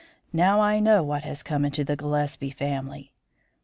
Now 0.33 0.61
I 0.61 0.79
know 0.79 1.03
what 1.03 1.25
has 1.25 1.43
come 1.43 1.63
into 1.63 1.83
the 1.83 1.95
Gillespie 1.95 2.49
family. 2.49 3.13